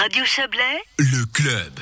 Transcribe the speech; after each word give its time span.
Radio 0.00 0.24
Chablais, 0.24 0.80
Le 0.96 1.26
club. 1.26 1.72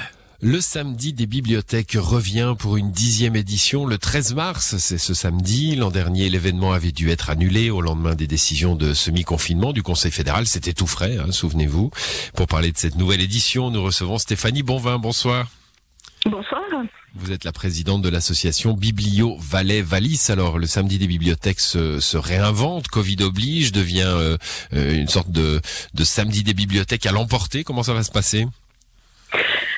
Le 0.41 0.63
samedi 0.63 1.13
des 1.13 1.27
bibliothèques 1.27 1.99
revient 2.01 2.55
pour 2.59 2.79
une 2.79 2.91
dixième 2.91 3.37
édition 3.37 3.85
le 3.85 3.99
13 3.99 4.33
mars. 4.33 4.79
C'est 4.79 4.97
ce 4.97 5.13
samedi. 5.13 5.77
L'an 5.77 5.91
dernier, 5.91 6.31
l'événement 6.31 6.73
avait 6.73 6.93
dû 6.93 7.11
être 7.11 7.29
annulé 7.29 7.69
au 7.69 7.83
lendemain 7.83 8.15
des 8.15 8.27
décisions 8.27 8.75
de 8.75 8.95
semi-confinement 8.95 9.75
du 9.75 9.83
Conseil 9.83 10.13
fédéral. 10.13 10.47
C'était 10.47 10.73
tout 10.73 10.87
frais, 10.87 11.19
hein, 11.19 11.31
souvenez-vous. 11.31 11.91
Pour 12.35 12.47
parler 12.47 12.73
de 12.73 12.79
cette 12.79 12.95
nouvelle 12.95 13.21
édition, 13.21 13.71
nous 13.71 13.83
recevons 13.83 14.17
Stéphanie 14.17 14.63
Bonvin. 14.63 14.99
Bonsoir. 14.99 15.51
Bonsoir. 16.27 16.63
Vous 17.15 17.31
êtes 17.31 17.45
la 17.45 17.53
présidente 17.53 18.03
de 18.03 18.09
l'association 18.09 18.73
Biblio 18.73 19.37
Valais 19.39 19.81
Valis. 19.81 20.27
Alors 20.29 20.59
le 20.59 20.67
samedi 20.67 20.99
des 20.99 21.07
bibliothèques 21.07 21.61
se, 21.61 22.01
se 22.01 22.17
réinvente, 22.17 22.89
Covid 22.89 23.19
oblige, 23.23 23.71
devient 23.71 24.03
euh, 24.05 24.37
euh, 24.75 24.95
une 24.95 25.07
sorte 25.07 25.31
de, 25.31 25.61
de 25.95 26.05
samedi 26.05 26.43
des 26.43 26.53
bibliothèques 26.53 27.07
à 27.07 27.13
l'emporter. 27.13 27.63
Comment 27.63 27.85
ça 27.85 27.95
va 27.95 28.03
se 28.03 28.11
passer? 28.11 28.47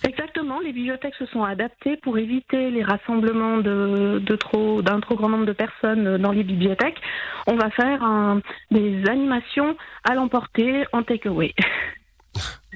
Exactement, 0.05 0.59
les 0.61 0.73
bibliothèques 0.73 1.16
se 1.19 1.27
sont 1.27 1.45
adaptées 1.45 1.97
pour 1.98 2.16
éviter 2.16 2.71
les 2.71 2.83
rassemblements 2.83 3.59
de, 3.59 4.23
de 4.24 4.37
trop 4.37 4.80
d'un 4.80 5.01
trop 5.01 5.16
grand 5.16 5.29
nombre 5.29 5.46
de 5.46 5.52
personnes 5.52 6.16
dans 6.16 6.33
les 6.33 6.45
bibliothèques. 6.45 7.01
On 7.46 7.57
va 7.57 7.71
faire 7.71 8.02
un, 8.02 8.41
des 8.71 9.05
animations 9.09 9.77
à 10.09 10.15
l'emporter 10.15 10.85
en 10.93 11.02
takeaway. 11.02 11.55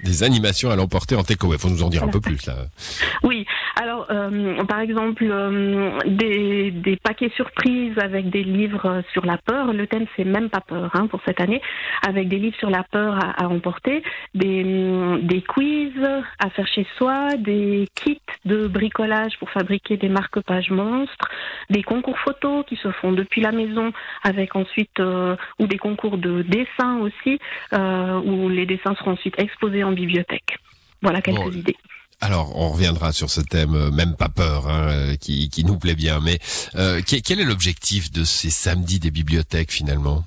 Des 0.03 0.25
animations 0.25 0.71
à 0.71 0.77
l'emporter 0.77 1.15
en 1.15 1.23
takeaway. 1.23 1.59
Faut 1.59 1.71
nous 1.71 1.85
en 1.85 1.89
dire 1.89 2.03
un 2.03 2.09
peu 2.09 2.21
plus 2.21 2.45
là. 2.47 2.67
Oui. 3.23 3.42
Euh, 4.11 4.65
par 4.65 4.81
exemple, 4.81 5.25
euh, 5.29 5.99
des, 6.07 6.71
des, 6.71 6.97
paquets 6.97 7.31
surprises 7.37 7.99
avec 7.99 8.31
des 8.31 8.43
livres 8.43 9.03
sur 9.13 9.25
la 9.25 9.39
peur. 9.39 9.73
Le 9.73 9.87
thème, 9.87 10.07
c'est 10.17 10.25
même 10.25 10.51
pas 10.51 10.61
peur 10.61 10.91
hein, 10.95 11.07
pour 11.07 11.21
cette 11.25 11.41
année, 11.41 11.61
avec 12.07 12.29
des 12.29 12.39
livres 12.39 12.57
sur 12.59 12.71
la 12.71 12.83
peur 12.83 13.15
à, 13.15 13.45
à 13.45 13.49
emporter, 13.49 14.03
des, 14.35 15.19
des 15.23 15.43
quiz 15.43 15.93
à 16.39 16.51
faire 16.51 16.67
chez 16.67 16.87
soi, 16.97 17.37
des 17.37 17.89
kits 17.95 18.21
de 18.45 18.67
bricolage 18.67 19.39
pour 19.39 19.51
fabriquer 19.51 19.97
des 19.97 20.09
marque-pages 20.09 20.71
monstres, 20.71 21.29
des 21.71 21.83
concours 21.83 22.19
photos 22.19 22.65
qui 22.67 22.77
se 22.77 22.91
font 22.91 23.13
depuis 23.13 23.41
la 23.41 23.53
maison, 23.53 23.93
avec 24.23 24.57
ensuite 24.57 25.01
euh, 25.01 25.37
ou 25.59 25.67
des 25.67 25.79
concours 25.79 26.19
de 26.19 26.43
dessin 26.43 26.99
aussi, 26.99 27.39
où 27.73 28.49
les 28.49 28.67
dessins 28.67 28.95
seront 28.97 29.13
ensuite 29.13 29.39
exposés 29.39 29.85
en 29.85 29.93
bibliothèque. 29.93 30.59
Voilà 31.03 31.21
quelques 31.21 31.39
bon. 31.39 31.51
idées. 31.51 31.77
Alors, 32.25 32.57
on 32.57 32.71
reviendra 32.71 33.11
sur 33.11 33.31
ce 33.31 33.41
thème, 33.41 33.75
euh, 33.75 33.91
même 33.91 34.15
pas 34.17 34.29
peur, 34.29 34.69
hein, 34.69 35.17
qui, 35.21 35.51
qui, 35.51 35.65
nous 35.65 35.77
plaît 35.77 35.97
bien. 35.97 36.21
Mais 36.21 36.39
euh, 36.77 37.01
quel 37.05 37.41
est 37.41 37.45
l'objectif 37.45 38.13
de 38.13 38.23
ces 38.23 38.49
samedis 38.49 39.01
des 39.01 39.11
bibliothèques 39.11 39.73
finalement? 39.73 40.23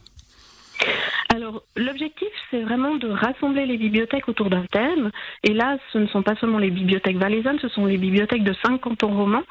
Alors, 1.33 1.63
l'objectif, 1.75 2.27
c'est 2.51 2.61
vraiment 2.61 2.95
de 2.95 3.09
rassembler 3.09 3.65
les 3.65 3.77
bibliothèques 3.77 4.27
autour 4.27 4.49
d'un 4.49 4.65
thème. 4.71 5.11
Et 5.43 5.53
là, 5.53 5.77
ce 5.91 5.97
ne 5.97 6.07
sont 6.07 6.21
pas 6.21 6.35
seulement 6.35 6.59
les 6.59 6.69
bibliothèques 6.69 7.17
valaisannes, 7.17 7.59
ce 7.61 7.69
sont 7.69 7.85
les 7.85 7.97
bibliothèques 7.97 8.43
de 8.43 8.55
cinq 8.63 8.81
cantons 8.81 9.13
romans 9.13 9.43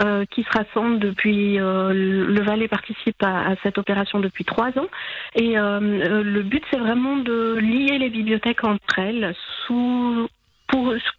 euh, 0.00 0.24
qui 0.30 0.42
se 0.42 0.50
rassemblent 0.50 0.98
depuis. 0.98 1.58
Euh, 1.58 1.92
le 1.92 2.42
Valais 2.42 2.68
participe 2.68 3.22
à, 3.22 3.54
cette 3.62 3.78
opération 3.78 4.20
depuis 4.20 4.44
trois 4.44 4.70
ans. 4.78 4.88
Et 5.34 5.58
euh, 5.58 6.22
le 6.22 6.42
but, 6.42 6.62
c'est 6.70 6.78
vraiment 6.78 7.16
de 7.16 7.56
lier 7.58 7.98
les 7.98 8.10
bibliothèques 8.10 8.64
entre 8.64 8.98
elles 8.98 9.34
sous, 9.66 10.28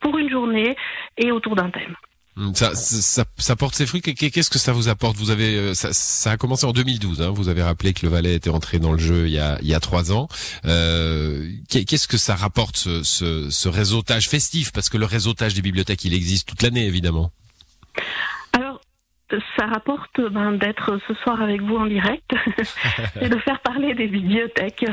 pour, 0.01 0.17
une 0.17 0.29
journée 0.29 0.75
et 1.17 1.31
autour 1.31 1.55
d'un 1.55 1.69
thème. 1.69 1.95
Ça, 2.55 2.73
ça, 2.73 3.25
ça, 3.37 3.55
porte 3.55 3.75
ses 3.75 3.85
fruits. 3.85 4.01
Qu'est-ce 4.01 4.49
que 4.49 4.57
ça 4.57 4.73
vous 4.73 4.89
apporte? 4.89 5.17
Vous 5.17 5.29
avez, 5.29 5.75
ça, 5.75 5.93
ça, 5.93 6.31
a 6.31 6.37
commencé 6.37 6.65
en 6.65 6.71
2012. 6.71 7.21
Hein 7.21 7.29
vous 7.29 7.47
avez 7.47 7.61
rappelé 7.61 7.93
que 7.93 8.03
le 8.03 8.11
Valais 8.11 8.33
était 8.33 8.49
entré 8.49 8.79
dans 8.79 8.91
le 8.91 8.97
jeu 8.97 9.27
il 9.27 9.33
y 9.33 9.37
a, 9.37 9.59
il 9.61 9.67
y 9.67 9.75
a 9.75 9.79
trois 9.79 10.11
ans. 10.11 10.27
Euh, 10.65 11.47
Qu'est-ce 11.69 12.07
que 12.07 12.17
ça 12.17 12.35
rapporte 12.35 12.75
ce, 12.75 13.03
ce, 13.03 13.51
ce 13.51 13.69
réseautage 13.69 14.29
festif? 14.29 14.71
Parce 14.71 14.89
que 14.89 14.97
le 14.97 15.05
réseautage 15.05 15.53
des 15.53 15.61
bibliothèques, 15.61 16.05
il 16.05 16.15
existe 16.15 16.47
toute 16.47 16.63
l'année, 16.63 16.87
évidemment. 16.87 17.31
Ça 19.57 19.65
rapporte 19.65 20.21
ben, 20.21 20.53
d'être 20.53 20.99
ce 21.07 21.13
soir 21.15 21.41
avec 21.41 21.61
vous 21.61 21.77
en 21.77 21.85
direct 21.85 22.35
et 23.21 23.29
de 23.29 23.37
faire 23.39 23.59
parler 23.61 23.93
des 23.95 24.07
bibliothèques. 24.07 24.85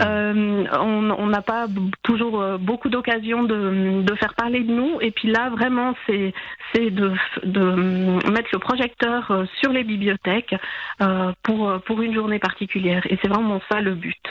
Euh, 0.00 0.64
on 0.80 1.26
n'a 1.26 1.42
pas 1.42 1.66
toujours 2.02 2.40
euh, 2.40 2.58
beaucoup 2.58 2.88
d'occasions 2.88 3.42
de, 3.42 4.02
de, 4.02 4.14
faire 4.14 4.34
parler 4.34 4.60
de 4.60 4.72
nous 4.72 5.00
et 5.00 5.10
puis 5.10 5.28
là 5.28 5.50
vraiment 5.50 5.94
c'est 6.06 6.32
de, 6.74 7.12
de 7.44 8.30
mettre 8.30 8.50
le 8.52 8.58
projecteur 8.58 9.30
euh, 9.30 9.44
sur 9.60 9.72
les 9.72 9.84
bibliothèques 9.84 10.54
euh, 11.00 11.32
pour, 11.42 11.80
pour 11.86 12.02
une 12.02 12.14
journée 12.14 12.38
particulière 12.38 13.04
et 13.10 13.18
c'est 13.22 13.28
vraiment 13.28 13.60
ça 13.70 13.80
le 13.80 13.94
but. 13.94 14.22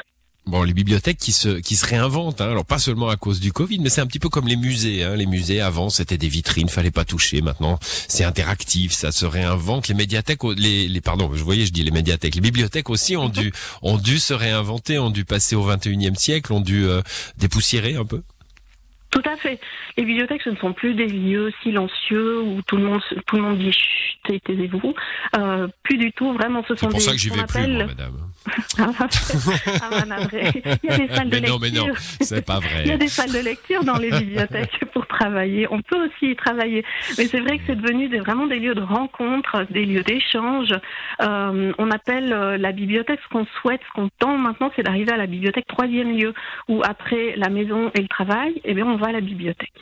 Bon, 0.49 0.63
les 0.63 0.73
bibliothèques 0.73 1.19
qui 1.19 1.31
se 1.31 1.59
qui 1.59 1.75
se 1.75 1.85
réinventent, 1.85 2.41
hein. 2.41 2.49
alors 2.49 2.65
pas 2.65 2.79
seulement 2.79 3.07
à 3.07 3.17
cause 3.17 3.39
du 3.39 3.53
Covid, 3.53 3.77
mais 3.81 3.89
c'est 3.89 4.01
un 4.01 4.07
petit 4.07 4.17
peu 4.17 4.29
comme 4.29 4.47
les 4.47 4.55
musées. 4.55 5.03
Hein. 5.03 5.15
Les 5.15 5.27
musées 5.27 5.61
avant 5.61 5.91
c'était 5.91 6.17
des 6.17 6.27
vitrines, 6.27 6.69
fallait 6.69 6.89
pas 6.89 7.05
toucher. 7.05 7.43
Maintenant 7.43 7.77
c'est 8.07 8.23
interactif, 8.23 8.91
ça 8.91 9.11
se 9.11 9.27
réinvente. 9.27 9.89
Les 9.89 9.93
médiathèques, 9.93 10.43
les, 10.57 11.01
pardon, 11.01 11.29
je 11.35 11.43
voyais, 11.43 11.67
je 11.67 11.71
dis 11.71 11.83
les 11.83 11.91
médiathèques, 11.91 12.33
les 12.33 12.41
bibliothèques 12.41 12.89
aussi 12.89 13.15
ont 13.15 13.29
dû 13.29 13.53
ont 13.83 13.97
dû 13.97 14.17
se 14.17 14.33
réinventer, 14.33 14.97
ont 14.97 15.11
dû 15.11 15.23
passer 15.23 15.55
au 15.55 15.69
21e 15.69 16.15
siècle, 16.15 16.51
ont 16.51 16.61
dû 16.61 16.87
euh, 16.87 17.03
dépoussiérer 17.37 17.95
un 17.95 18.05
peu. 18.05 18.23
Tout 19.11 19.23
à 19.25 19.35
fait. 19.35 19.59
Les 19.97 20.05
bibliothèques, 20.05 20.41
ce 20.43 20.51
ne 20.51 20.55
sont 20.57 20.73
plus 20.73 20.93
des 20.93 21.07
lieux 21.07 21.51
silencieux 21.63 22.41
où 22.41 22.61
tout 22.63 22.77
le 22.77 22.83
monde, 22.83 23.01
tout 23.25 23.35
le 23.37 23.41
monde 23.41 23.57
dit 23.57 23.71
chut, 23.71 24.43
taisez-vous. 24.45 24.93
Euh, 25.37 25.67
plus 25.83 25.97
du 25.97 26.11
tout, 26.11 26.33
vraiment, 26.33 26.63
ce 26.67 26.75
sont 26.75 26.87
des. 26.87 26.91
C'est 26.91 26.97
pour 26.97 27.01
ça 27.01 27.11
que 27.13 27.17
j'y 27.17 27.29
vais 27.29 27.39
appelle... 27.39 27.63
plus, 27.65 27.73
moi, 27.73 27.85
madame. 27.85 28.29
ah, 28.79 29.07
Il 30.83 30.89
y 30.89 30.91
a 30.91 30.97
des 30.97 31.07
salles 31.07 31.29
mais 31.31 31.41
de 31.41 31.47
non, 31.47 31.59
lecture. 31.59 31.59
mais 31.59 31.71
non, 31.71 31.87
c'est 32.21 32.45
pas 32.45 32.59
vrai. 32.59 32.81
Il 32.85 32.87
y 32.87 32.91
a 32.91 32.97
des 32.97 33.07
salles 33.07 33.31
de 33.31 33.39
lecture 33.39 33.83
dans 33.83 33.97
les 33.97 34.11
bibliothèques 34.11 34.79
pour 34.93 35.05
travailler. 35.19 35.67
On 35.71 35.81
peut 35.81 35.97
aussi 36.05 36.31
y 36.31 36.35
travailler. 36.35 36.83
Mais 37.17 37.25
c'est 37.25 37.39
vrai 37.39 37.57
que 37.57 37.63
c'est 37.67 37.75
devenu 37.75 38.07
des, 38.09 38.19
vraiment 38.19 38.47
des 38.47 38.59
lieux 38.59 38.75
de 38.75 38.81
rencontre, 38.81 39.65
des 39.69 39.85
lieux 39.85 40.03
d'échange. 40.03 40.73
Euh, 41.21 41.73
on 41.77 41.91
appelle 41.91 42.31
euh, 42.33 42.57
la 42.57 42.71
bibliothèque 42.71 43.19
ce 43.23 43.29
qu'on 43.29 43.45
souhaite, 43.61 43.81
ce 43.87 43.93
qu'on 43.93 44.09
tend 44.19 44.37
maintenant, 44.37 44.71
c'est 44.75 44.83
d'arriver 44.83 45.11
à 45.11 45.17
la 45.17 45.27
bibliothèque 45.27 45.67
troisième 45.67 46.17
lieu, 46.17 46.33
où 46.67 46.81
après 46.83 47.35
la 47.35 47.49
maison 47.49 47.91
et 47.95 48.01
le 48.01 48.07
travail, 48.07 48.61
eh 48.63 48.73
bien, 48.73 48.85
on 48.85 48.97
va 48.97 49.07
à 49.07 49.11
la 49.11 49.21
bibliothèque. 49.21 49.73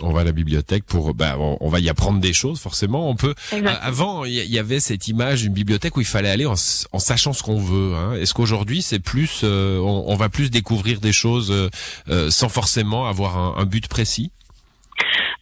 On 0.00 0.12
va 0.12 0.22
à 0.22 0.24
la 0.24 0.32
bibliothèque 0.32 0.84
pour, 0.84 1.14
bah, 1.14 1.36
on, 1.38 1.56
on 1.60 1.68
va 1.68 1.78
y 1.78 1.88
apprendre 1.88 2.18
des 2.18 2.32
choses 2.32 2.58
forcément. 2.58 3.08
On 3.08 3.14
peut. 3.14 3.34
Exactement. 3.52 3.86
Avant, 3.86 4.24
il 4.24 4.32
y, 4.32 4.58
avait 4.58 4.80
cette 4.80 5.06
image 5.06 5.42
d'une 5.42 5.52
bibliothèque 5.52 5.96
où 5.96 6.00
il 6.00 6.06
fallait 6.06 6.30
aller 6.30 6.46
en, 6.46 6.54
en 6.54 6.98
sachant 6.98 7.32
ce 7.32 7.44
qu'on 7.44 7.60
veut. 7.60 7.94
Hein. 7.94 8.14
Est-ce 8.14 8.34
qu'aujourd'hui, 8.34 8.82
c'est 8.82 8.98
plus, 8.98 9.42
euh, 9.44 9.78
on, 9.78 10.06
on, 10.08 10.16
va 10.16 10.28
plus 10.28 10.50
découvrir 10.50 10.98
des 10.98 11.12
choses 11.12 11.70
euh, 12.08 12.30
sans 12.30 12.48
forcément 12.48 13.06
avoir 13.06 13.38
un, 13.38 13.54
un 13.56 13.66
but 13.66 13.86
précis? 13.86 14.32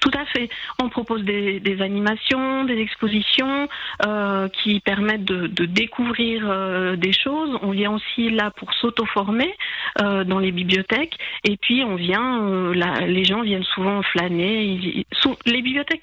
Tout 0.02 0.10
à 0.18 0.24
fait. 0.26 0.48
On 0.82 0.88
propose 0.88 1.22
des, 1.22 1.80
animations, 1.80 2.64
des 2.64 2.78
expositions 2.78 3.68
euh, 4.04 4.48
qui 4.48 4.80
permettent 4.80 5.24
de, 5.24 5.64
découvrir 5.64 6.42
euh, 6.44 6.96
des 6.96 7.12
choses. 7.12 7.56
On 7.62 7.70
vient 7.70 7.92
aussi 7.92 8.28
là 8.30 8.50
pour 8.50 8.74
s'auto-former 8.74 9.54
euh, 10.00 10.24
dans 10.24 10.40
les 10.40 10.50
bibliothèques. 10.50 11.16
Et 11.44 11.56
puis 11.56 11.84
on 11.84 11.94
vient, 11.94 12.72
là, 12.74 13.06
les 13.06 13.24
gens 13.24 13.42
viennent 13.42 13.62
souvent 13.62 14.02
flâner. 14.02 15.06
Les 15.46 15.62
bibliothèques 15.62 16.02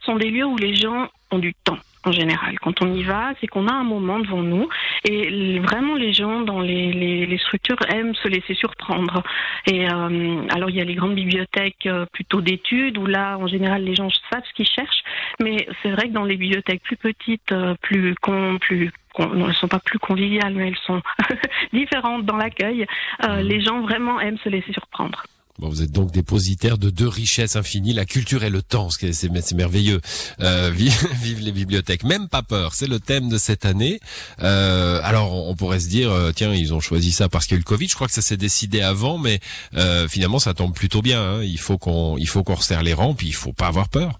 sont 0.00 0.16
des 0.16 0.30
lieux 0.30 0.46
où 0.46 0.56
les 0.56 0.74
gens 0.74 1.10
ont 1.30 1.38
du 1.38 1.52
temps 1.52 1.78
en 2.04 2.12
général. 2.12 2.58
Quand 2.60 2.82
on 2.82 2.92
y 2.92 3.02
va, 3.02 3.32
c'est 3.40 3.46
qu'on 3.46 3.68
a 3.68 3.72
un 3.72 3.84
moment 3.84 4.18
devant 4.18 4.42
nous 4.42 4.68
et 5.04 5.58
vraiment 5.60 5.94
les 5.94 6.12
gens 6.12 6.40
dans 6.40 6.60
les, 6.60 6.92
les, 6.92 7.26
les 7.26 7.38
structures 7.38 7.78
aiment 7.88 8.14
se 8.14 8.28
laisser 8.28 8.54
surprendre. 8.54 9.22
Et 9.66 9.88
euh, 9.88 10.42
alors 10.50 10.70
il 10.70 10.76
y 10.76 10.80
a 10.80 10.84
les 10.84 10.94
grandes 10.94 11.14
bibliothèques 11.14 11.86
euh, 11.86 12.06
plutôt 12.12 12.40
d'études 12.40 12.98
où 12.98 13.06
là 13.06 13.36
en 13.38 13.46
général 13.46 13.84
les 13.84 13.94
gens 13.94 14.08
savent 14.30 14.44
ce 14.48 14.52
qu'ils 14.54 14.68
cherchent, 14.68 15.04
mais 15.40 15.66
c'est 15.82 15.90
vrai 15.90 16.08
que 16.08 16.12
dans 16.12 16.24
les 16.24 16.36
bibliothèques 16.36 16.82
plus 16.82 16.96
petites, 16.96 17.52
euh, 17.52 17.74
plus 17.80 18.14
con, 18.16 18.58
plus 18.58 18.90
non, 19.18 19.48
elles 19.48 19.54
sont 19.54 19.68
pas 19.68 19.78
plus 19.78 19.98
conviviales, 19.98 20.54
mais 20.54 20.68
elles 20.68 20.78
sont 20.86 21.00
différentes 21.72 22.24
dans 22.24 22.36
l'accueil. 22.36 22.86
Euh, 23.24 23.42
les 23.42 23.60
gens 23.60 23.80
vraiment 23.80 24.20
aiment 24.20 24.38
se 24.38 24.48
laisser 24.48 24.72
surprendre. 24.72 25.24
Bon, 25.60 25.68
vous 25.68 25.82
êtes 25.82 25.92
donc 25.92 26.10
dépositaire 26.10 26.78
de 26.78 26.90
deux 26.90 27.06
richesses 27.06 27.54
infinies, 27.54 27.92
la 27.92 28.04
culture 28.04 28.42
et 28.42 28.50
le 28.50 28.60
temps, 28.60 28.88
c'est 28.90 29.54
merveilleux. 29.54 30.00
Euh, 30.40 30.70
vive, 30.74 31.06
vive, 31.22 31.40
les 31.40 31.52
bibliothèques, 31.52 32.02
même 32.02 32.28
pas 32.28 32.42
peur, 32.42 32.74
c'est 32.74 32.88
le 32.88 32.98
thème 32.98 33.28
de 33.28 33.38
cette 33.38 33.64
année. 33.64 34.00
Euh, 34.42 34.98
alors, 35.04 35.48
on 35.48 35.54
pourrait 35.54 35.78
se 35.78 35.88
dire, 35.88 36.10
euh, 36.10 36.32
tiens, 36.34 36.52
ils 36.52 36.74
ont 36.74 36.80
choisi 36.80 37.12
ça 37.12 37.28
parce 37.28 37.46
qu'il 37.46 37.54
y 37.54 37.56
a 37.56 37.58
eu 37.58 37.60
le 37.60 37.64
Covid. 37.68 37.86
Je 37.86 37.94
crois 37.94 38.08
que 38.08 38.12
ça 38.12 38.22
s'est 38.22 38.36
décidé 38.36 38.80
avant, 38.80 39.16
mais 39.16 39.38
euh, 39.76 40.08
finalement, 40.08 40.40
ça 40.40 40.54
tombe 40.54 40.74
plutôt 40.74 41.02
bien. 41.02 41.22
Hein. 41.22 41.44
Il 41.44 41.60
faut 41.60 41.78
qu'on, 41.78 42.18
il 42.18 42.26
faut 42.26 42.42
qu'on 42.42 42.54
resserre 42.54 42.82
les 42.82 42.92
rangs, 42.92 43.14
puis 43.14 43.28
il 43.28 43.34
faut 43.34 43.52
pas 43.52 43.68
avoir 43.68 43.88
peur. 43.88 44.18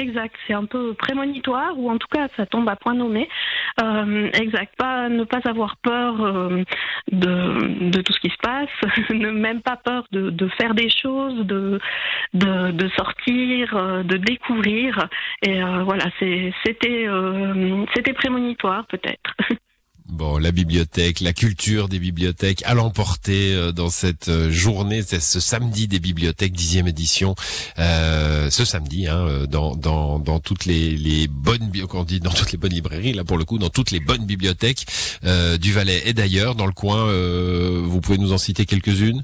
Exact, 0.00 0.34
c'est 0.46 0.54
un 0.54 0.64
peu 0.64 0.94
prémonitoire 0.94 1.78
ou 1.78 1.90
en 1.90 1.98
tout 1.98 2.08
cas 2.10 2.26
ça 2.36 2.46
tombe 2.46 2.66
à 2.68 2.76
point 2.76 2.94
nommé. 2.94 3.28
Euh, 3.80 4.30
exact, 4.34 4.74
pas 4.76 5.08
ne 5.08 5.24
pas 5.24 5.40
avoir 5.44 5.76
peur 5.78 6.20
euh, 6.20 6.62
de, 7.10 7.90
de 7.90 8.02
tout 8.02 8.12
ce 8.12 8.20
qui 8.20 8.28
se 8.28 8.36
passe, 8.42 8.68
ne 9.10 9.30
même 9.30 9.62
pas 9.62 9.76
peur 9.76 10.04
de, 10.12 10.30
de 10.30 10.48
faire 10.48 10.74
des 10.74 10.90
choses, 10.90 11.46
de 11.46 11.80
de, 12.34 12.70
de 12.70 12.88
sortir, 12.90 13.76
euh, 13.76 14.02
de 14.02 14.16
découvrir. 14.16 15.08
Et 15.42 15.60
voilà, 15.62 16.04
c'était 16.18 17.06
c'était 17.94 18.12
prémonitoire 18.12 18.86
peut-être. 18.86 19.34
Bon, 20.12 20.36
la 20.36 20.52
bibliothèque, 20.52 21.20
la 21.20 21.32
culture 21.32 21.88
des 21.88 21.98
bibliothèques 21.98 22.62
à 22.66 22.74
l'emporter 22.74 23.54
euh, 23.54 23.72
dans 23.72 23.88
cette 23.88 24.28
euh, 24.28 24.50
journée, 24.50 25.02
c'est 25.02 25.22
ce 25.22 25.40
samedi 25.40 25.88
des 25.88 26.00
bibliothèques, 26.00 26.52
dixième 26.52 26.86
édition, 26.86 27.34
euh, 27.78 28.50
ce 28.50 28.66
samedi, 28.66 29.06
hein, 29.08 29.26
euh, 29.26 29.46
dans, 29.46 29.74
dans, 29.74 30.18
dans 30.18 30.38
toutes 30.38 30.66
les, 30.66 30.90
les 30.98 31.28
bonnes, 31.28 31.72
on 31.94 32.04
dit 32.04 32.20
dans 32.20 32.30
toutes 32.30 32.52
les 32.52 32.58
bonnes 32.58 32.74
librairies, 32.74 33.14
là 33.14 33.24
pour 33.24 33.38
le 33.38 33.46
coup, 33.46 33.56
dans 33.56 33.70
toutes 33.70 33.90
les 33.90 34.00
bonnes 34.00 34.26
bibliothèques 34.26 34.84
euh, 35.24 35.56
du 35.56 35.72
Valais 35.72 36.02
et 36.04 36.12
d'ailleurs 36.12 36.56
dans 36.56 36.66
le 36.66 36.72
coin. 36.72 37.10
vous 37.82 38.00
pouvez 38.02 38.18
nous 38.18 38.34
en 38.34 38.38
citer 38.38 38.66
quelques-unes? 38.66 39.22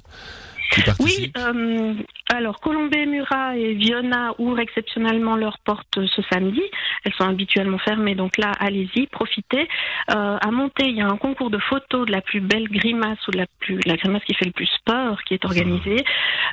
Oui, 1.00 1.32
euh, 1.36 1.94
alors 2.30 2.60
Colombé, 2.60 3.06
Murat 3.06 3.56
et 3.56 3.74
Viona 3.74 4.34
ouvrent 4.38 4.60
exceptionnellement 4.60 5.36
leurs 5.36 5.58
portes 5.58 5.98
ce 6.04 6.22
samedi. 6.30 6.62
Elles 7.04 7.14
sont 7.14 7.24
habituellement 7.24 7.78
fermées, 7.78 8.14
donc 8.14 8.36
là, 8.36 8.52
allez-y, 8.58 9.06
profitez. 9.06 9.68
Euh, 10.10 10.36
à 10.40 10.50
monter, 10.50 10.88
il 10.88 10.96
y 10.96 11.00
a 11.00 11.06
un 11.06 11.16
concours 11.16 11.50
de 11.50 11.58
photos 11.58 12.06
de 12.06 12.12
la 12.12 12.20
plus 12.20 12.40
belle 12.40 12.68
grimace 12.68 13.18
ou 13.28 13.30
de 13.30 13.38
la 13.38 13.46
plus 13.60 13.80
la 13.86 13.96
grimace 13.96 14.22
qui 14.24 14.34
fait 14.34 14.44
le 14.44 14.52
plus 14.52 14.70
peur 14.84 15.22
qui 15.24 15.34
est 15.34 15.44
organisé. 15.44 15.96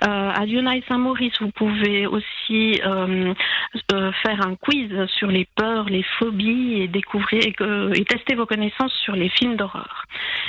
Euh, 0.04 0.32
à 0.32 0.46
Viona 0.46 0.76
et 0.78 0.84
Saint-Maurice, 0.88 1.34
vous 1.42 1.52
pouvez 1.52 2.08
aussi 2.08 2.80
euh, 2.86 3.34
euh, 3.92 4.12
faire 4.24 4.42
un 4.46 4.56
quiz 4.56 4.92
sur 5.18 5.28
les 5.28 5.48
peurs, 5.56 5.90
les 5.90 6.04
phobies 6.20 6.82
et 6.82 6.88
découvrir 6.88 7.42
et, 7.46 7.56
et 8.00 8.06
tester 8.06 8.36
vos 8.36 8.46
connaissances 8.46 8.94
sur 9.04 9.16
les 9.16 9.30
films 9.30 9.56
d'horreur. 9.56 10.06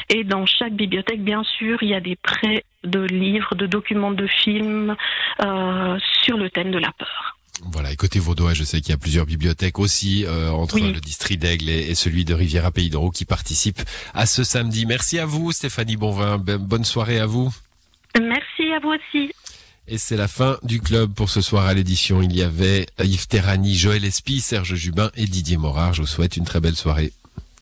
Et 0.09 0.25
dans 0.25 0.47
chaque 0.47 0.75
bibliothèque, 0.75 1.23
bien 1.23 1.43
sûr, 1.43 1.83
il 1.83 1.89
y 1.89 1.95
a 1.95 2.01
des 2.01 2.17
prêts 2.17 2.65
de 2.87 3.01
livres, 3.01 3.55
de 3.55 3.67
documents 3.67 4.13
de 4.13 4.27
films 4.27 4.97
euh, 5.43 5.99
sur 6.23 6.37
le 6.37 6.51
thème 6.51 6.71
de 6.71 6.79
la 6.79 6.93
peur. 6.93 7.37
Voilà, 7.73 7.91
et 7.91 7.97
côté 7.97 8.19
Vaudois, 8.19 8.53
je 8.53 8.65
sais 8.65 8.81
qu'il 8.81 8.91
y 8.91 8.93
a 8.93 8.99
plusieurs 8.99 9.25
bibliothèques 9.25 9.79
aussi, 9.79 10.25
euh, 10.27 10.51
entre 10.51 10.79
le 10.79 11.01
district 11.01 11.41
d'Aigle 11.41 11.71
et, 11.71 11.95
celui 11.95 12.25
de 12.25 12.35
Rivière 12.35 12.67
à 12.67 12.71
Pays 12.71 12.91
qui 13.15 13.25
participent 13.25 13.81
à 14.13 14.27
ce 14.27 14.45
samedi. 14.45 14.85
Merci 14.85 15.19
à 15.19 15.27
vous, 15.27 15.53
Stéphanie 15.53 15.97
Bonvin. 15.97 16.37
Bonne 16.39 16.85
soirée 16.85 17.19
à 17.19 17.27
vous. 17.27 17.51
Merci 18.21 18.73
à 18.73 18.79
vous 18.81 18.91
aussi. 18.91 19.33
Et 19.89 19.99
c'est 19.99 20.17
la 20.17 20.29
fin 20.29 20.59
du 20.65 20.81
club 20.81 21.15
pour 21.15 21.31
ce 21.31 21.41
soir 21.41 21.67
à 21.67 21.73
l'édition. 21.73 22.21
Il 22.21 22.37
y 22.37 22.43
avait 22.43 22.87
Yves 23.03 23.29
Terrani, 23.29 23.75
Joël 23.75 24.05
Espy, 24.05 24.41
Serge 24.41 24.75
Jubin 24.75 25.11
et 25.17 25.27
Didier 25.27 25.57
Morard. 25.57 25.95
Je 25.95 26.03
vous 26.03 26.09
souhaite 26.09 26.37
une 26.37 26.45
très 26.45 26.61
belle 26.61 26.75
soirée. 26.75 27.13